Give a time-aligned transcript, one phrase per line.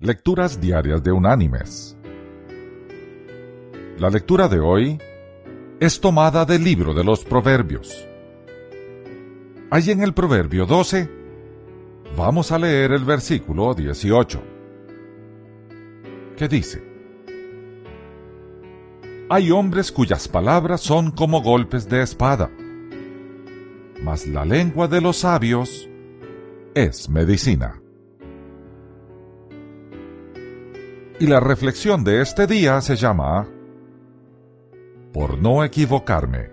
[0.00, 1.96] Lecturas Diarias de Unánimes.
[3.98, 4.96] La lectura de hoy
[5.80, 8.06] es tomada del libro de los Proverbios.
[9.70, 11.10] Allí en el Proverbio 12
[12.16, 14.40] vamos a leer el versículo 18,
[16.36, 16.80] que dice,
[19.28, 22.52] Hay hombres cuyas palabras son como golpes de espada,
[24.00, 25.90] mas la lengua de los sabios
[26.76, 27.82] es medicina.
[31.20, 33.48] Y la reflexión de este día se llama
[35.12, 36.50] Por no equivocarme.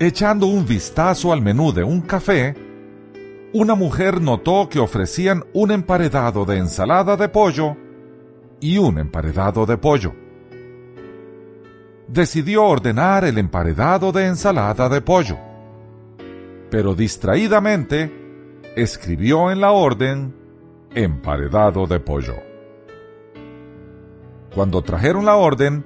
[0.00, 2.56] Echando un vistazo al menú de un café,
[3.52, 7.76] una mujer notó que ofrecían un emparedado de ensalada de pollo
[8.58, 10.12] y un emparedado de pollo.
[12.08, 15.38] Decidió ordenar el emparedado de ensalada de pollo,
[16.68, 18.12] pero distraídamente
[18.74, 20.39] escribió en la orden
[20.94, 22.36] emparedado de pollo.
[24.54, 25.84] Cuando trajeron la orden,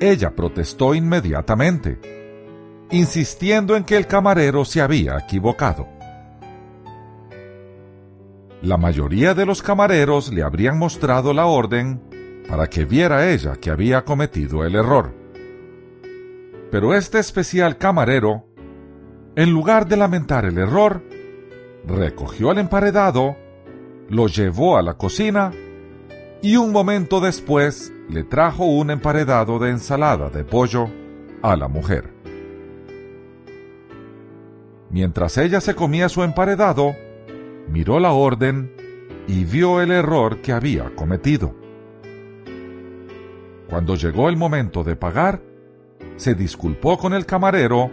[0.00, 1.98] ella protestó inmediatamente,
[2.90, 5.86] insistiendo en que el camarero se había equivocado.
[8.62, 12.00] La mayoría de los camareros le habrían mostrado la orden
[12.48, 15.14] para que viera ella que había cometido el error.
[16.70, 18.46] Pero este especial camarero,
[19.36, 21.02] en lugar de lamentar el error,
[21.86, 23.36] recogió el emparedado
[24.10, 25.52] lo llevó a la cocina
[26.42, 30.90] y un momento después le trajo un emparedado de ensalada de pollo
[31.42, 32.12] a la mujer.
[34.90, 36.96] Mientras ella se comía su emparedado,
[37.68, 38.74] miró la orden
[39.28, 41.54] y vio el error que había cometido.
[43.68, 45.40] Cuando llegó el momento de pagar,
[46.16, 47.92] se disculpó con el camarero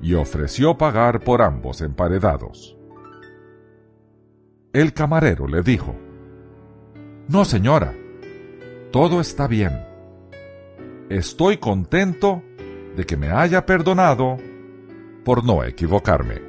[0.00, 2.77] y ofreció pagar por ambos emparedados.
[4.72, 5.96] El camarero le dijo,
[7.26, 7.94] No, señora,
[8.92, 9.72] todo está bien.
[11.08, 12.42] Estoy contento
[12.94, 14.36] de que me haya perdonado
[15.24, 16.42] por no equivocarme.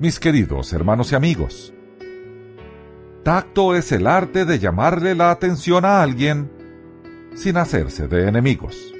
[0.00, 1.74] Mis queridos hermanos y amigos,
[3.24, 6.50] tacto es el arte de llamarle la atención a alguien
[7.34, 8.94] sin hacerse de enemigos.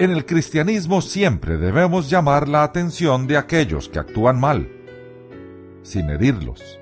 [0.00, 4.70] En el cristianismo siempre debemos llamar la atención de aquellos que actúan mal,
[5.82, 6.78] sin herirlos,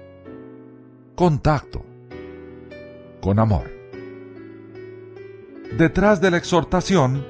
[1.15, 1.83] con tacto,
[3.23, 3.71] con amor.
[5.79, 7.25] Detrás de la exhortación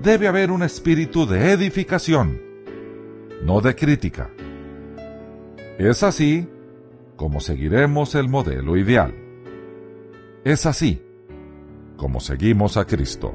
[0.00, 2.40] debe haber un espíritu de edificación,
[3.42, 4.30] no de crítica.
[5.76, 6.48] Es así
[7.16, 9.12] como seguiremos el modelo ideal.
[10.44, 11.02] Es así
[11.96, 13.34] como seguimos a Cristo.